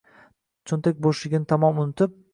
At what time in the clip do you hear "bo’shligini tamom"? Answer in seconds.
1.07-1.83